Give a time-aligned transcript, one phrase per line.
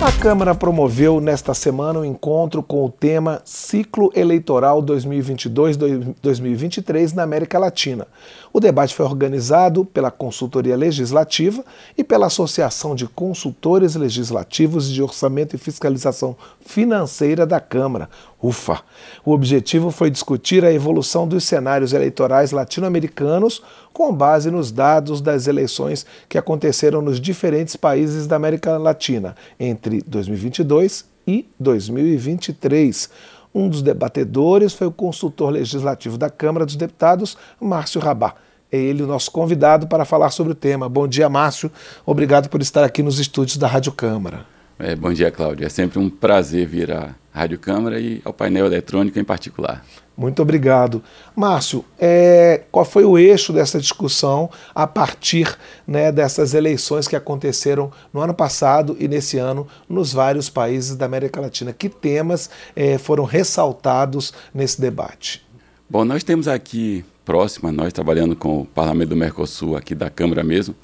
[0.00, 7.58] A Câmara promoveu nesta semana um encontro com o tema Ciclo Eleitoral 2022-2023 na América
[7.58, 8.06] Latina.
[8.52, 11.64] O debate foi organizado pela Consultoria Legislativa
[11.96, 18.08] e pela Associação de Consultores Legislativos de Orçamento e Fiscalização Financeira da Câmara,
[18.40, 18.80] UFA.
[19.24, 23.62] O objetivo foi discutir a evolução dos cenários eleitorais latino-americanos
[23.92, 30.02] com base nos dados das eleições que aconteceram nos diferentes países da América Latina entre
[30.06, 33.10] 2022 e 2023.
[33.54, 38.34] Um dos debatedores foi o consultor legislativo da Câmara dos Deputados, Márcio Rabá.
[38.70, 40.88] É ele o nosso convidado para falar sobre o tema.
[40.88, 41.72] Bom dia, Márcio.
[42.04, 44.44] Obrigado por estar aqui nos estúdios da Rádio Câmara.
[44.78, 45.66] É, bom dia, Cláudio.
[45.66, 49.84] É sempre um prazer vir à Rádio Câmara e ao painel eletrônico em particular.
[50.16, 51.00] Muito obrigado.
[51.36, 55.56] Márcio, é, qual foi o eixo dessa discussão a partir
[55.86, 61.06] né, dessas eleições que aconteceram no ano passado e nesse ano nos vários países da
[61.06, 61.72] América Latina?
[61.72, 65.46] Que temas é, foram ressaltados nesse debate?
[65.88, 70.42] Bom, nós temos aqui próxima, nós trabalhando com o Parlamento do Mercosul, aqui da Câmara
[70.42, 70.74] mesmo,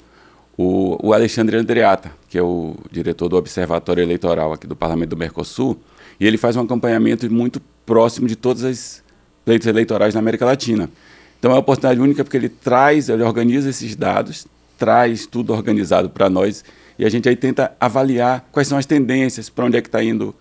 [0.57, 5.17] o, o Alexandre Andreata, que é o diretor do Observatório Eleitoral aqui do Parlamento do
[5.17, 5.77] Mercosul,
[6.19, 9.03] e ele faz um acompanhamento muito próximo de todas as
[9.43, 10.89] pleitos eleitorais na América Latina.
[11.39, 16.09] Então é uma oportunidade única porque ele traz, ele organiza esses dados, traz tudo organizado
[16.09, 16.63] para nós
[16.97, 20.01] e a gente aí tenta avaliar quais são as tendências, para onde é que está
[20.03, 20.33] indo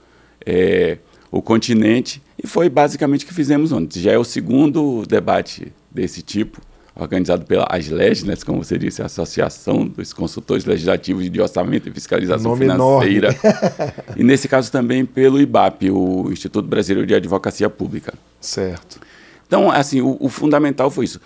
[0.46, 0.98] é,
[1.30, 2.22] o continente.
[2.42, 4.00] E foi basicamente o que fizemos ontem.
[4.00, 6.60] Já é o segundo debate desse tipo,
[6.96, 11.92] organizado pela ASLEG, né, como você disse, a Associação dos Consultores Legislativos de Orçamento e
[11.92, 13.34] Fiscalização Nome Financeira.
[14.16, 18.14] e nesse caso também pelo IBAP, o Instituto Brasileiro de Advocacia Pública.
[18.40, 19.00] Certo.
[19.46, 21.20] Então, assim, o, o fundamental foi isso.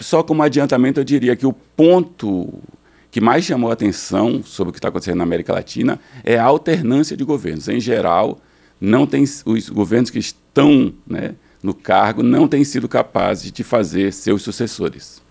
[0.00, 2.52] Só como adiantamento, eu diria que o ponto
[3.10, 6.44] que mais chamou a atenção sobre o que está acontecendo na América Latina é a
[6.44, 7.68] alternância de governos.
[7.68, 8.40] Em geral,
[8.80, 14.12] não tem os governos que estão né, no cargo não têm sido capazes de fazer
[14.12, 15.22] seus sucessores.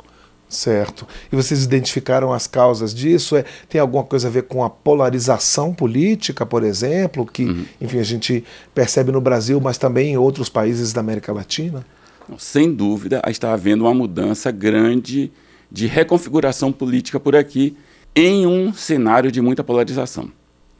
[0.50, 1.08] Certo.
[1.32, 3.36] E vocês identificaram as causas disso?
[3.36, 7.66] É, tem alguma coisa a ver com a polarização política, por exemplo, que, uhum.
[7.80, 8.44] enfim, a gente
[8.74, 11.86] percebe no Brasil, mas também em outros países da América Latina?
[12.40, 15.32] Sem dúvida, está havendo uma mudança grande
[15.72, 17.78] de reconfiguração política por aqui
[18.16, 20.32] em um cenário de muita polarização.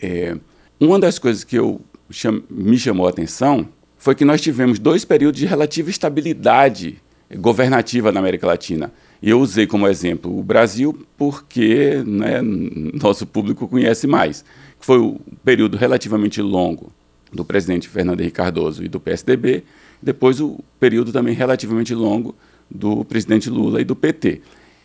[0.02, 0.36] É,
[0.80, 1.80] uma das coisas que eu
[2.10, 3.70] cham, me chamou a atenção
[4.04, 7.02] foi que nós tivemos dois períodos de relativa estabilidade
[7.38, 8.92] governativa na América Latina.
[9.22, 14.44] E eu usei como exemplo o Brasil porque né, nosso público conhece mais.
[14.78, 16.92] Foi o período relativamente longo
[17.32, 19.64] do presidente Fernando Henrique Cardoso e do PSDB,
[20.02, 22.36] depois o período também relativamente longo
[22.70, 24.42] do presidente Lula e do PT.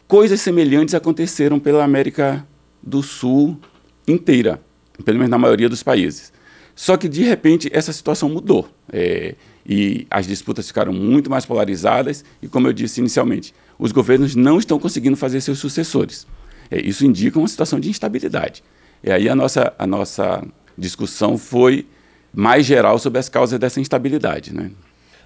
[0.06, 2.46] Coisas semelhantes aconteceram pela América
[2.80, 3.58] do Sul
[4.06, 4.62] inteira,
[5.04, 6.32] pelo menos na maioria dos países.
[6.78, 8.68] Só que, de repente, essa situação mudou.
[8.92, 9.34] É,
[9.68, 14.60] e as disputas ficaram muito mais polarizadas, e, como eu disse inicialmente, os governos não
[14.60, 16.24] estão conseguindo fazer seus sucessores.
[16.70, 18.62] É, isso indica uma situação de instabilidade.
[19.02, 20.40] E aí a nossa, a nossa
[20.78, 21.84] discussão foi
[22.32, 24.54] mais geral sobre as causas dessa instabilidade.
[24.54, 24.70] Né?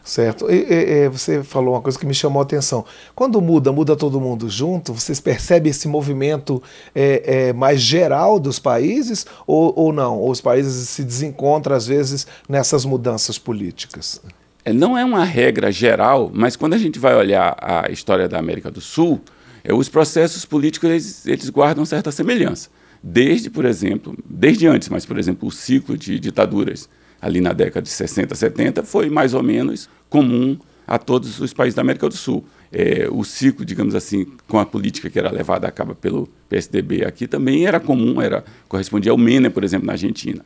[0.04, 0.50] Certo.
[0.50, 2.84] E, e, você falou uma coisa que me chamou a atenção.
[3.14, 6.62] Quando muda, muda todo mundo junto, vocês percebem esse movimento
[6.94, 10.18] é, é, mais geral dos países ou, ou não?
[10.18, 14.20] Ou os países se desencontram, às vezes, nessas mudanças políticas?
[14.64, 18.38] É, não é uma regra geral, mas quando a gente vai olhar a história da
[18.38, 19.20] América do Sul,
[19.62, 22.68] é, os processos políticos eles, eles guardam certa semelhança.
[23.02, 26.88] Desde, por exemplo, desde antes, mas, por exemplo, o ciclo de ditaduras
[27.22, 31.76] ali na década de 60, 70, foi mais ou menos comum a todos os países
[31.76, 32.44] da América do Sul.
[32.72, 37.04] É, o ciclo, digamos assim, com a política que era levada a cabo pelo PSDB
[37.04, 40.44] aqui também era comum, era correspondia ao Menem, por exemplo, na Argentina.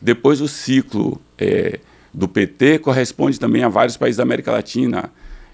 [0.00, 1.80] Depois o ciclo é,
[2.12, 5.10] do PT corresponde também a vários países da América Latina,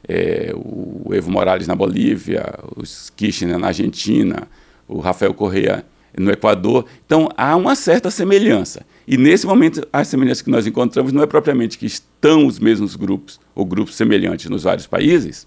[0.06, 4.48] é, o Evo Morales na Bolívia, os Kirchner na Argentina,
[4.88, 5.84] o Rafael Correa
[6.18, 6.86] no Equador.
[7.06, 8.84] Então há uma certa semelhança.
[9.06, 12.96] E nesse momento, a semelhança que nós encontramos não é propriamente que estão os mesmos
[12.96, 15.46] grupos ou grupos semelhantes nos vários países,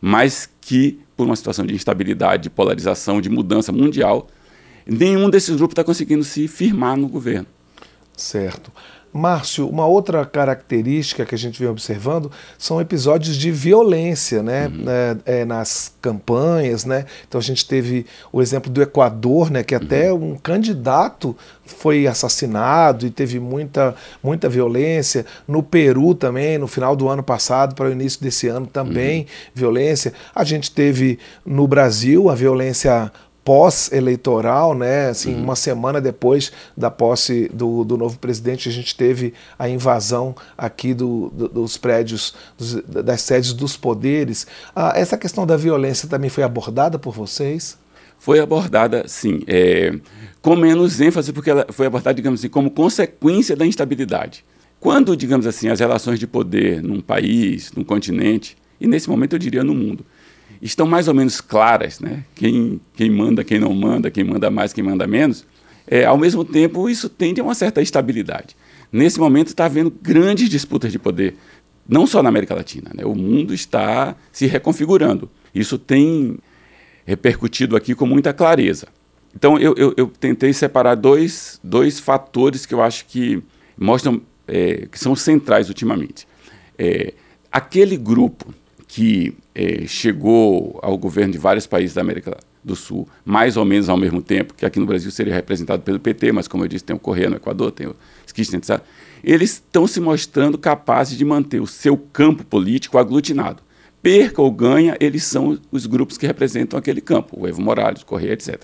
[0.00, 4.28] mas que, por uma situação de instabilidade, de polarização, de mudança mundial,
[4.86, 7.46] nenhum desses grupos está conseguindo se firmar no governo.
[8.16, 8.72] Certo.
[9.12, 14.68] Márcio, uma outra característica que a gente vem observando são episódios de violência né?
[14.68, 14.84] Uhum.
[14.88, 16.84] É, é, nas campanhas.
[16.84, 17.06] Né?
[17.26, 19.62] Então a gente teve o exemplo do Equador, né?
[19.62, 20.32] que até uhum.
[20.32, 25.26] um candidato foi assassinado e teve muita, muita violência.
[25.48, 29.26] No Peru também, no final do ano passado para o início desse ano também, uhum.
[29.54, 30.12] violência.
[30.34, 33.10] A gente teve no Brasil a violência
[33.46, 35.10] pós-eleitoral, né?
[35.10, 35.44] Assim, uhum.
[35.44, 40.92] uma semana depois da posse do, do novo presidente, a gente teve a invasão aqui
[40.92, 44.48] do, do, dos prédios, dos, das sedes dos poderes.
[44.74, 47.78] Ah, essa questão da violência também foi abordada por vocês?
[48.18, 49.94] Foi abordada, sim, é,
[50.42, 54.44] com menos ênfase, porque ela foi abordada, digamos assim, como consequência da instabilidade.
[54.80, 59.38] Quando, digamos assim, as relações de poder num país, num continente, e nesse momento eu
[59.38, 60.04] diria no mundo,
[60.60, 62.24] estão mais ou menos claras, né?
[62.34, 65.46] quem, quem manda, quem não manda, quem manda mais, quem manda menos,
[65.86, 68.56] é, ao mesmo tempo isso tende a uma certa estabilidade.
[68.90, 71.36] Nesse momento está havendo grandes disputas de poder,
[71.88, 73.04] não só na América Latina, né?
[73.04, 75.30] o mundo está se reconfigurando.
[75.54, 76.38] Isso tem
[77.04, 78.88] repercutido aqui com muita clareza.
[79.34, 83.42] Então eu, eu, eu tentei separar dois, dois fatores que eu acho que
[83.76, 86.26] mostram é, que são centrais ultimamente.
[86.78, 87.12] É,
[87.50, 88.54] aquele grupo
[88.96, 92.34] que é, chegou ao governo de vários países da América
[92.64, 96.00] do Sul, mais ou menos ao mesmo tempo, que aqui no Brasil seria representado pelo
[96.00, 97.94] PT, mas como eu disse, tem o Correia no Equador, tem o
[98.32, 98.80] Kirchner,
[99.22, 103.62] eles estão se mostrando capazes de manter o seu campo político aglutinado.
[104.00, 108.06] Perca ou ganha, eles são os grupos que representam aquele campo, o Evo Morales, o
[108.06, 108.62] Correia, etc.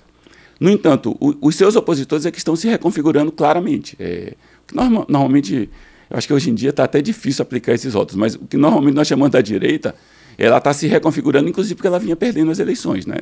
[0.59, 3.95] No entanto, o, os seus opositores é que estão se reconfigurando claramente.
[3.99, 4.33] É,
[4.73, 5.69] norma, normalmente,
[6.09, 8.57] eu acho que hoje em dia está até difícil aplicar esses votos, mas o que
[8.57, 9.93] normalmente nós chamamos da direita
[10.37, 13.17] ela está se reconfigurando, inclusive porque ela vinha perdendo as eleições, né?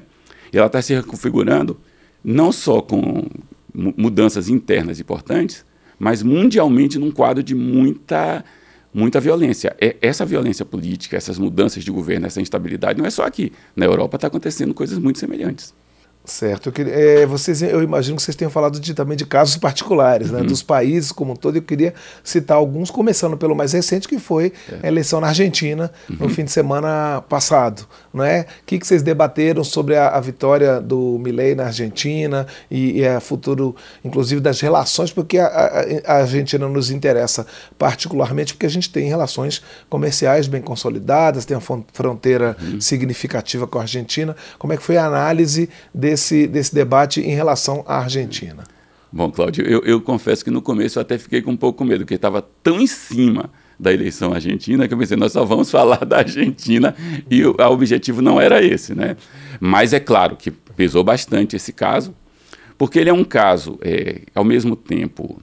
[0.51, 1.77] Ela está se reconfigurando
[2.23, 3.23] não só com
[3.73, 5.65] mudanças internas importantes,
[5.97, 8.43] mas mundialmente num quadro de muita
[8.93, 9.73] muita violência.
[9.79, 13.53] É, essa violência política, essas mudanças de governo, essa instabilidade, não é só aqui.
[13.73, 15.73] Na Europa está acontecendo coisas muito semelhantes.
[16.23, 16.69] Certo.
[16.69, 20.29] Eu, queria, é, vocês, eu imagino que vocês tenham falado de, também de casos particulares,
[20.29, 20.45] né, uhum.
[20.45, 21.55] dos países como um todo.
[21.55, 24.85] Eu queria citar alguns, começando pelo mais recente, que foi é.
[24.85, 26.17] a eleição na Argentina, uhum.
[26.19, 27.87] no fim de semana passado.
[28.13, 28.41] Né?
[28.41, 33.07] O que, que vocês debateram sobre a, a vitória do Milei na Argentina e, e
[33.07, 33.75] a futuro,
[34.05, 37.47] inclusive, das relações, porque a, a, a, Argentina nos interessa
[37.79, 42.79] particularmente porque a gente tem relações comerciais bem consolidadas, tem uma fronteira uhum.
[42.79, 44.35] significativa com a Argentina.
[44.59, 48.63] Como é que foi a análise de desse, desse debate em relação à Argentina?
[49.11, 51.99] Bom, Cláudio, eu, eu confesso que no começo eu até fiquei com um pouco medo,
[51.99, 53.49] porque estava tão em cima
[53.79, 56.95] da eleição argentina que eu pensei, nós só vamos falar da Argentina
[57.29, 59.17] e o, objetivo não era esse, né?
[59.59, 62.13] Mas é claro que pesou bastante esse caso,
[62.77, 65.41] porque ele é um caso, é, ao mesmo tempo,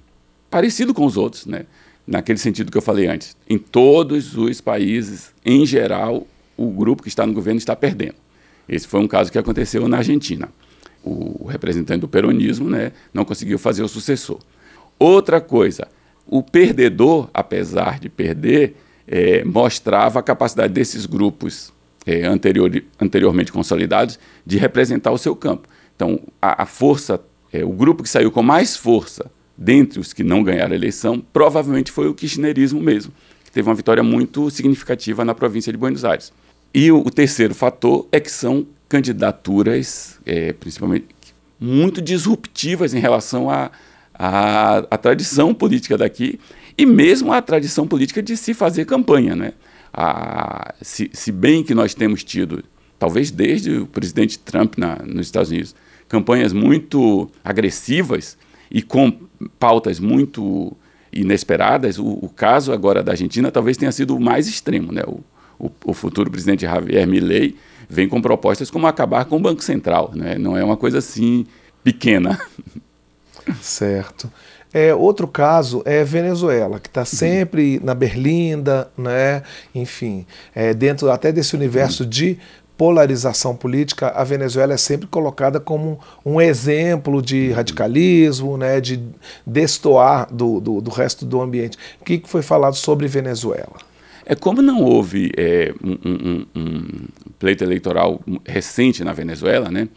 [0.51, 1.65] parecido com os outros, né?
[2.07, 3.37] Naquele sentido que eu falei antes.
[3.49, 6.27] Em todos os países, em geral,
[6.57, 8.15] o grupo que está no governo está perdendo.
[8.69, 10.49] Esse foi um caso que aconteceu na Argentina.
[11.03, 14.41] O representante do peronismo né, não conseguiu fazer o sucessor.
[14.99, 15.89] Outra coisa,
[16.27, 18.77] o perdedor, apesar de perder,
[19.07, 21.73] é, mostrava a capacidade desses grupos
[22.05, 22.71] é, anterior,
[23.01, 25.69] anteriormente consolidados de representar o seu campo.
[25.97, 27.21] Então, a, a força,
[27.53, 31.21] é, o grupo que saiu com mais força dentre os que não ganharam a eleição,
[31.33, 33.13] provavelmente foi o kirchnerismo mesmo,
[33.45, 36.33] que teve uma vitória muito significativa na província de Buenos Aires.
[36.73, 41.07] E o, o terceiro fator é que são candidaturas, é, principalmente,
[41.61, 43.71] muito disruptivas em relação à
[44.15, 46.41] a, a, a, tradição política daqui
[46.77, 49.37] e mesmo a tradição política de se fazer campanha.
[49.37, 49.53] Né?
[49.93, 52.65] A, se, se, bem que nós temos tido,
[52.99, 55.75] talvez desde o presidente Trump na, nos Estados Unidos,
[56.09, 58.37] campanhas muito agressivas
[58.71, 59.13] e com
[59.59, 60.77] pautas muito
[61.13, 64.93] inesperadas, o, o caso agora da Argentina talvez tenha sido o mais extremo.
[64.93, 65.03] Né?
[65.07, 65.21] O,
[65.59, 67.57] o, o futuro presidente Javier Milei
[67.89, 70.37] vem com propostas como acabar com o Banco Central, né?
[70.37, 71.47] não é uma coisa assim
[71.83, 72.39] pequena.
[73.63, 74.31] Certo.
[74.75, 79.43] É, outro caso é Venezuela, que está sempre na berlinda, né?
[79.75, 82.39] enfim, é, dentro até desse universo de
[82.77, 89.03] polarização política, a Venezuela é sempre colocada como um exemplo de radicalismo, né, de
[89.45, 91.77] destoar do, do, do resto do ambiente.
[92.01, 93.88] O que foi falado sobre Venezuela?
[94.31, 96.85] É como não houve é, um, um, um,
[97.39, 99.89] pleito eleitoral recente na Venezuela, né?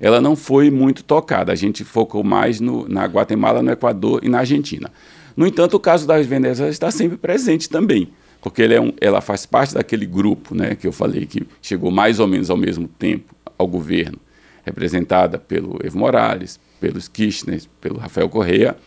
[0.00, 1.52] Ela não foi muito tocada.
[1.52, 4.90] A gente focou mais no, na Guatemala, no Equador e na Argentina.
[5.36, 8.08] No entanto, o caso da Venezuela está sempre presente também,
[8.40, 12.18] porque é um, ela faz parte daquele grupo, né, que eu falei que chegou mais
[12.18, 14.18] ou menos ao mesmo tempo ao governo,
[14.64, 18.78] representada pelo Evo Morales, pelos Kirchner, pelo Rafael Correa.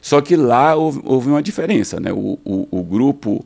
[0.00, 2.12] Só que lá houve, houve uma diferença, né?
[2.12, 3.44] O, o, o grupo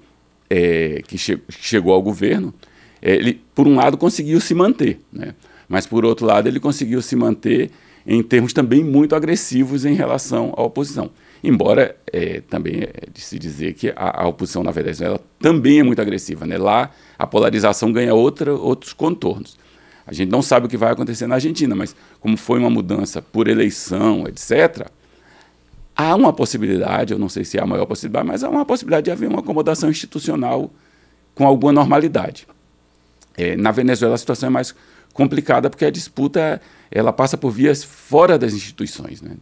[0.49, 2.55] é, que che chegou ao governo,
[3.01, 5.35] é, ele, por um lado, conseguiu se manter, né?
[5.69, 7.71] mas, por outro lado, ele conseguiu se manter
[8.07, 11.11] em termos também muito agressivos em relação à oposição.
[11.45, 15.83] Embora é, também é de se dizer que a, a, oposição na Venezuela também é
[15.83, 16.47] muito agressiva.
[16.47, 16.59] Né?
[16.59, 19.57] Lá, a polarização ganha outra, outros contornos.
[20.07, 23.21] A gente não sabe o que vai acontecer na Argentina, mas como foi uma mudança
[23.21, 24.89] por eleição, etc.,
[25.99, 29.07] há uma possibilidade, eu não sei se é a maior possibilidade, mas há uma possibilidade
[29.07, 30.71] de haver uma acomodação institucional
[31.35, 32.47] com alguma normalidade.
[33.37, 34.73] É, na Venezuela a situação é mais
[35.13, 39.21] complicada porque a disputa ela passa por vias fora das instituições.
[39.21, 39.33] Né?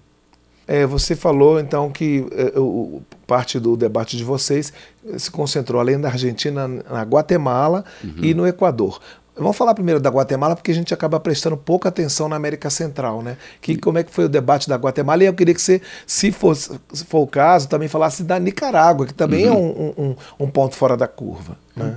[0.66, 4.72] É, você falou então que é, o, parte do debate de vocês
[5.18, 8.14] se concentrou além da Argentina na Guatemala uhum.
[8.22, 8.98] e no Equador.
[9.38, 13.22] Vamos falar primeiro da Guatemala, porque a gente acaba prestando pouca atenção na América Central,
[13.22, 13.36] né?
[13.60, 15.22] Que, como é que foi o debate da Guatemala?
[15.22, 19.06] E eu queria que você, se for, se for o caso, também falasse da Nicarágua,
[19.06, 19.94] que também é uhum.
[19.96, 20.16] é um, um,
[20.46, 21.58] um, ponto fora da curva.
[21.76, 21.96] Né?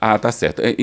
[0.00, 0.62] Ah, tá certo.
[0.62, 0.74] É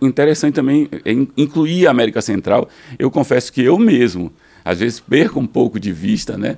[0.00, 2.66] interessante também é, incluir a América Central.
[2.98, 4.32] Eu confesso que eu mesmo,
[4.64, 6.56] às vezes, perco um pouco de vista, né?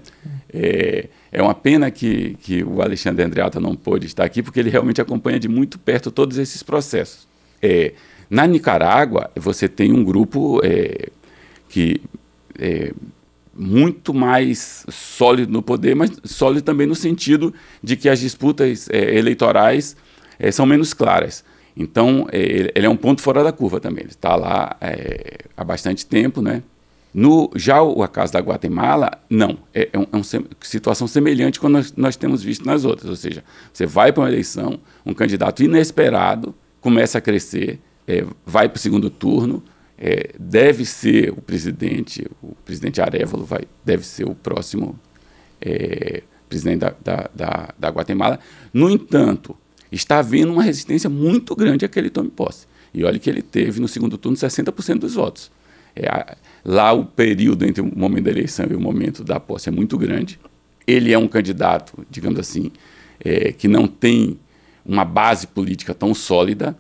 [0.52, 4.70] É, é uma pena que, que o Alexandre Andreata não pôde estar aqui, porque ele
[4.70, 7.26] realmente acompanha de muito perto todos esses processos.
[7.60, 7.92] É,
[8.28, 11.10] na Nicarágua, você tem um grupo é,
[11.68, 12.00] que
[12.58, 12.92] é
[13.54, 19.16] muito mais sólido no poder, mas sólido também no sentido de que as disputas é,
[19.16, 19.96] eleitorais
[20.38, 21.44] é, são menos claras.
[21.76, 24.04] Então, é, ele é um ponto fora da curva também.
[24.04, 26.62] Ele está lá é, há bastante tempo, né?
[27.12, 29.58] No, já o caso da Guatemala, não.
[29.72, 30.24] É, é, um, é uma
[30.60, 33.08] situação semelhante quando nós, nós, temos visto nas outras.
[33.08, 33.42] Ou seja,
[33.72, 38.80] você vai para uma eleição, um candidato inesperado começa a crescer, é, vai para o
[38.80, 39.62] segundo turno,
[39.98, 44.98] é, deve ser o presidente, o presidente Arevalo vai, deve ser o próximo
[45.60, 48.38] é, presidente da, da, da, da, Guatemala.
[48.72, 49.56] No entanto,
[49.90, 52.66] está havendo uma resistência muito grande a que ele tome posse.
[52.92, 55.50] E olha que ele teve no segundo turno 60% dos votos.
[55.94, 59.68] É, a, lá o período entre o momento da eleição e o momento da posse
[59.68, 60.38] é muito grande.
[60.86, 62.70] Ele é um candidato, digamos assim,
[63.18, 64.38] é, que não tem
[64.84, 66.76] uma base política tão sólida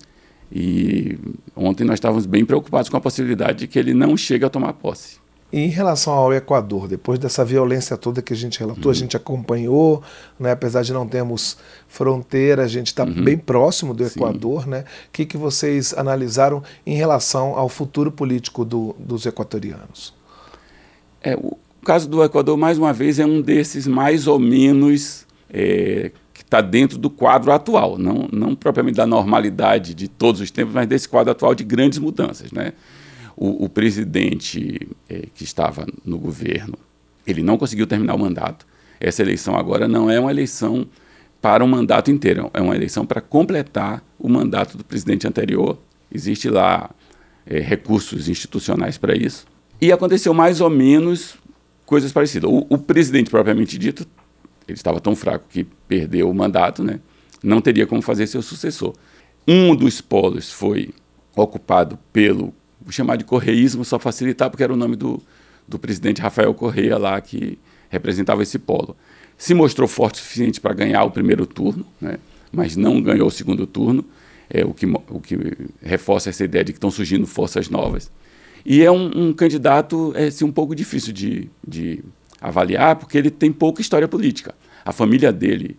[0.50, 1.18] e
[1.54, 4.72] ontem nós estávamos bem preocupados com a possibilidade de que ele não chegue a tomar
[4.74, 5.18] posse.
[5.52, 8.90] E em relação ao Equador, depois dessa violência toda que a gente relatou, uhum.
[8.90, 10.02] a gente acompanhou,
[10.38, 13.22] né, apesar de não termos fronteira, a gente está uhum.
[13.22, 14.66] bem próximo do Equador.
[14.66, 14.80] Né?
[14.80, 20.12] O que, que vocês analisaram em relação ao futuro político do, dos equatorianos?
[21.22, 26.10] É, o caso do Equador, mais uma vez, é um desses mais ou menos é,
[26.46, 30.86] está dentro do quadro atual, não, não propriamente da normalidade de todos os tempos, mas
[30.86, 32.52] desse quadro atual de grandes mudanças.
[32.52, 32.72] Né?
[33.36, 36.78] O, o presidente eh, que estava no governo,
[37.26, 38.64] ele não conseguiu terminar o mandato.
[39.00, 40.86] Essa eleição agora não é uma eleição
[41.42, 45.76] para um mandato inteiro, é uma eleição para completar o mandato do presidente anterior.
[46.14, 46.88] Existe lá
[47.44, 49.46] eh, recursos institucionais para isso.
[49.80, 51.36] E aconteceu mais ou menos
[51.84, 52.48] coisas parecidas.
[52.48, 54.06] O, o presidente propriamente dito
[54.66, 57.00] ele estava tão fraco que perdeu o mandato, né?
[57.42, 58.94] não teria como fazer seu sucessor.
[59.46, 60.90] Um dos polos foi
[61.36, 65.22] ocupado pelo, vou chamar de correísmo, só facilitar, porque era o nome do,
[65.68, 67.58] do presidente Rafael Correia lá, que
[67.88, 68.96] representava esse polo.
[69.38, 72.18] Se mostrou forte o suficiente para ganhar o primeiro turno, né?
[72.50, 74.04] mas não ganhou o segundo turno,
[74.48, 75.38] é, o, que, o que
[75.82, 78.10] reforça essa ideia de que estão surgindo forças novas.
[78.64, 82.02] E é um, um candidato é, assim, um pouco difícil de, de
[82.48, 84.54] avaliar porque ele tem pouca história política.
[84.84, 85.76] A família dele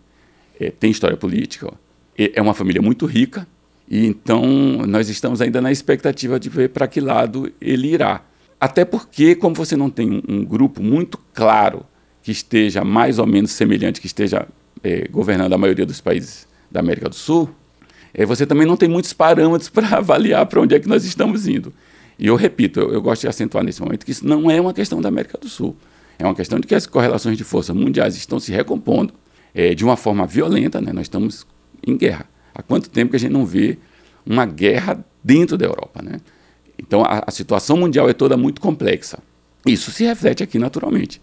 [0.60, 1.72] é, tem história política,
[2.18, 3.48] é uma família muito rica,
[3.90, 4.44] e então
[4.88, 8.22] nós estamos ainda na expectativa de ver para que lado ele irá.
[8.60, 11.86] Até porque, como você não tem um, um, grupo muito claro
[12.24, 14.48] que esteja mais ou menos semelhante, que esteja
[14.84, 17.50] é, governando a maioria dos países da América do Sul,
[18.14, 21.48] é, você também não tem muitos parâmetros para avaliar para onde é que nós estamos
[21.48, 21.72] indo.
[22.20, 24.74] E eu repito, eu, eu gosto de acentuar nesse momento que isso não é uma
[24.74, 25.78] questão da América do Sul.
[26.20, 29.14] É uma questão de que as correlações de força mundiais estão se recompondo
[29.54, 30.92] é, de uma forma violenta, né?
[30.92, 31.46] nós estamos
[31.86, 32.26] em guerra.
[32.54, 33.78] Há quanto tempo que a gente não vê
[34.26, 36.02] uma guerra dentro da Europa?
[36.02, 36.20] Né?
[36.78, 39.20] Então a, a situação mundial é toda muito complexa.
[39.66, 41.22] Isso se reflete aqui naturalmente.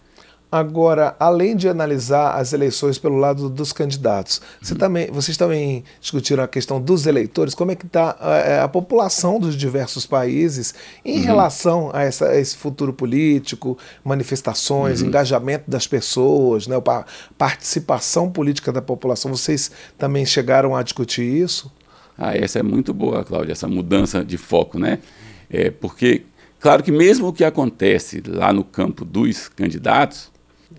[0.55, 6.45] Agora, além de analisar as eleições pelo lado dos candidatos, você também, vocês também discutiram
[6.45, 10.73] a questão dos eleitores, como é que está a, é, a, população dos diversos países
[11.05, 11.25] em uhum.
[11.25, 15.09] relação a, essa, a, esse futuro político, manifestações, uhum.
[15.09, 17.05] engajamento das pessoas, né, a
[17.37, 19.33] participação política da população.
[19.33, 21.69] Vocês também chegaram a discutir isso?
[22.17, 25.01] Ah, essa é muito boa, Cláudia, essa mudança de foco, né?
[25.51, 26.23] É, porque,
[26.61, 30.33] claro que mesmo o que acontece lá no campo dos candidatos,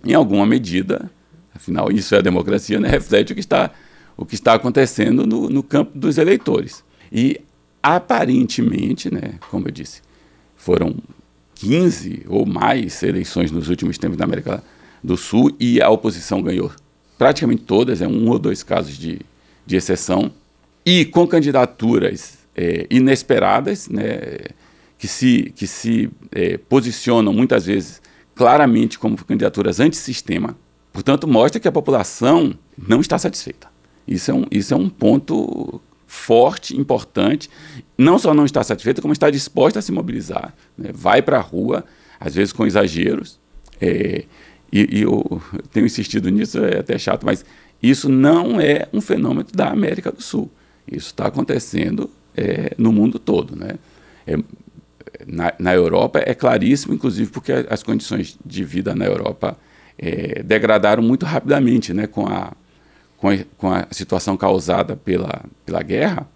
[0.03, 1.09] em alguma medida,
[1.53, 3.71] afinal isso é a democracia, né, reflete o que está,
[4.17, 6.83] o que está acontecendo no, no campo dos eleitores.
[7.11, 7.41] E
[7.81, 10.01] aparentemente, né, como eu disse,
[10.55, 10.95] foram
[11.55, 14.63] 15 ou mais eleições nos últimos tempos na América
[15.03, 16.71] do Sul e a oposição ganhou
[17.17, 19.19] praticamente todas, é um ou dois casos de,
[19.65, 20.31] de exceção,
[20.85, 24.19] e com candidaturas é, inesperadas, né,
[24.97, 28.01] que se, que se é, posicionam muitas vezes
[28.35, 30.55] claramente como candidaturas antissistema.
[30.91, 33.67] Portanto, mostra que a população não está satisfeita.
[34.07, 37.49] Isso é um, isso é um ponto forte, importante.
[37.97, 40.53] Não só não está satisfeita, como está disposta a se mobilizar.
[40.77, 40.91] Né?
[40.93, 41.83] Vai para a rua,
[42.19, 43.39] às vezes com exageros.
[43.81, 44.25] É,
[44.71, 47.43] e, e eu, tenho insistido nisso, é até chato, mas
[47.81, 50.51] isso não é um fenômeno da América do Sul.
[50.89, 53.55] Isso está acontecendo é, no mundo todo.
[53.55, 53.75] Né?
[54.27, 54.37] É,
[55.35, 59.57] na, na, Europa é claríssimo, inclusive porque as condições de vida na Europa
[59.97, 62.53] é, degradaram muito rapidamente né, com, a,
[63.17, 66.27] com, a, com a situação causada pela, pela guerra.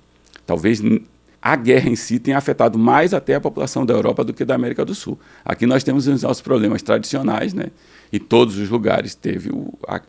[0.45, 0.81] Talvez
[1.41, 4.55] a guerra em si tenha afetado mais até a população da Europa do que da
[4.55, 5.17] América do Sul.
[5.45, 7.67] Aqui nós temos os nossos problemas tradicionais, né?
[8.11, 10.01] E todos os lugares teve o, a,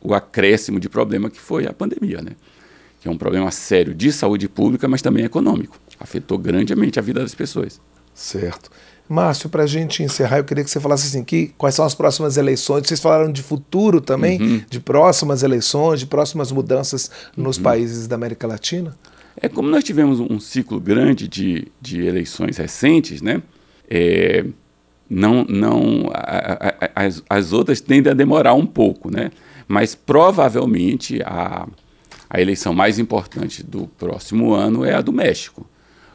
[0.00, 2.32] o acréscimo de problema que foi a pandemia, né?
[3.00, 5.78] Que é um problema sério de saúde pública, mas também econômico.
[6.00, 7.80] Afetou grandemente a vida das pessoas.
[8.18, 8.68] Certo.
[9.08, 11.94] Márcio, para a gente encerrar, eu queria que você falasse assim, que, quais são as
[11.94, 12.86] próximas eleições?
[12.86, 14.62] Vocês falaram de futuro também, uhum.
[14.68, 17.62] de próximas eleições, de próximas mudanças nos uhum.
[17.62, 18.94] países da América Latina?
[19.40, 23.40] É como nós tivemos um ciclo grande de, de eleições recentes, né?
[23.88, 24.44] É,
[25.08, 29.30] não, não, a, a, as, as outras tendem a demorar um pouco, né?
[29.66, 31.68] Mas provavelmente a,
[32.28, 35.64] a eleição mais importante do próximo ano é a do México.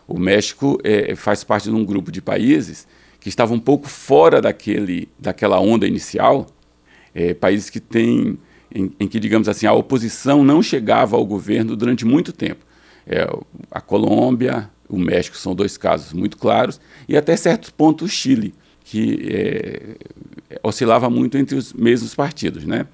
[0.08, 2.88] O México é, faz parte de um grupo de países
[3.20, 6.48] que estavam um pouco fora daquele, daquela onda inicial,
[7.16, 8.38] é, países que têm,
[8.74, 12.66] em, em, que, digamos assim, a oposição não chegava ao governo durante muito tempo.
[13.08, 13.26] É,
[13.72, 18.54] a Colômbia, o México são dois casos muito claros, e até certos pontos o Chile,
[18.84, 22.86] que é, oscilava muito entre os mesmos partidos, né?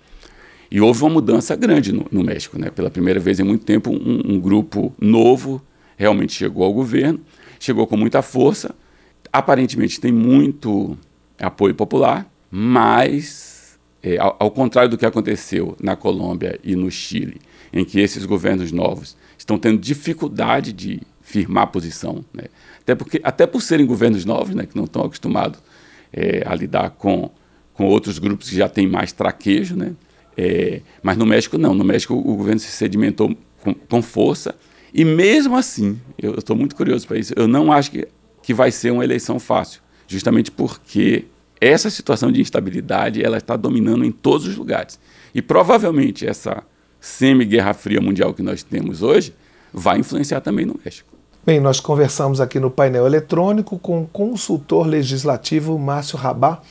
[0.71, 2.69] E houve uma mudança grande no, no México, né?
[2.69, 5.59] Pela primeira vez em muito tempo, um, um grupo novo
[5.99, 7.19] realmente chegou ao governo,
[7.59, 8.73] chegou com muita força,
[9.33, 10.97] aparentemente tem muito
[11.37, 17.41] apoio popular, mas, é, ao, ao, contrário do que aconteceu na Colômbia e no Chile,
[17.73, 22.45] em que esses governos novos estão tendo dificuldade de firmar posição, né?
[22.81, 25.59] até, porque, até por serem governos novos, né, que não estão acostumados
[26.13, 27.29] é, a lidar com,
[27.73, 29.93] com outros grupos que já têm mais traquejo, né?
[30.35, 34.55] É, mas no México não, no México o governo se sedimentou com, com força,
[34.93, 38.07] e mesmo assim, eu estou muito curioso para isso, eu não acho que,
[38.41, 41.25] que vai ser uma eleição fácil, justamente porque
[41.61, 44.99] essa situação de instabilidade ela está dominando em todos os lugares.
[45.33, 46.63] E provavelmente essa
[46.99, 49.33] semi-guerra fria mundial que nós temos hoje
[49.73, 51.09] vai influenciar também no México.
[51.45, 56.61] Bem, nós conversamos aqui no painel eletrônico com o consultor legislativo Márcio Rabá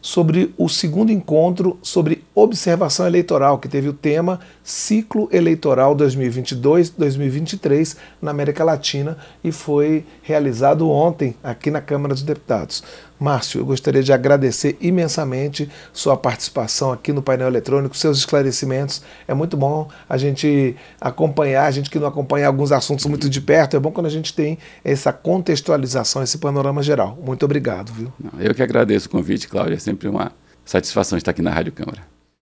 [0.00, 8.30] sobre o segundo encontro sobre observação eleitoral, que teve o tema Ciclo Eleitoral 2022-2023 na
[8.30, 12.82] América Latina e foi realizado ontem aqui na Câmara dos Deputados.
[13.18, 19.02] Márcio, eu gostaria de agradecer imensamente sua participação aqui no painel eletrônico, seus esclarecimentos.
[19.26, 23.40] É muito bom a gente acompanhar, a gente que não acompanha alguns assuntos muito de
[23.40, 27.18] perto, é bom quando a gente tem essa contextualização, esse panorama geral.
[27.24, 28.12] Muito obrigado, viu?
[28.38, 29.74] Eu que agradeço o convite, Cláudia.
[29.74, 30.32] É sempre uma
[30.64, 32.17] satisfação estar aqui na Rádio Câmara.